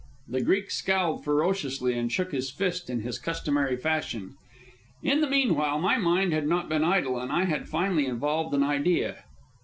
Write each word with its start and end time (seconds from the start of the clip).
The 0.27 0.41
Greek 0.41 0.71
scowled 0.71 1.23
ferociously 1.23 1.93
and 1.95 2.11
shook 2.11 2.31
his 2.31 2.49
fist 2.49 2.89
in 2.89 3.01
his 3.01 3.19
customary 3.19 3.77
fashion. 3.77 4.33
In 5.03 5.21
the 5.21 5.29
meanwhile 5.29 5.77
my 5.77 5.99
mind 5.99 6.33
had 6.33 6.47
not 6.47 6.67
been 6.69 6.83
idle, 6.83 7.19
and 7.21 7.31
I 7.31 7.45
had 7.45 7.69
finally 7.69 8.07
evolved 8.07 8.55
an 8.55 8.63
idea. 8.63 9.23